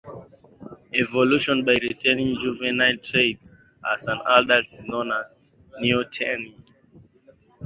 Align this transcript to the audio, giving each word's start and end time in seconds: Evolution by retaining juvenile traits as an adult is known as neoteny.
Evolution 1.03 1.63
by 1.63 1.73
retaining 1.73 2.35
juvenile 2.39 2.97
traits 2.97 3.53
as 3.93 4.07
an 4.07 4.17
adult 4.29 4.65
is 4.65 4.81
known 4.85 5.11
as 5.11 5.31
neoteny. 5.79 6.55